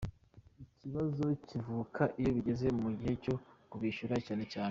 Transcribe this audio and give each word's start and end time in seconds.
Ikibazo 0.63 1.25
kivuka 1.47 2.03
iyo 2.19 2.29
bigeze 2.37 2.67
mu 2.81 2.89
gihe 2.97 3.13
cyo 3.23 3.35
kubishyuza 3.69 4.17
cyane 4.25 4.43
cyane. 4.51 4.59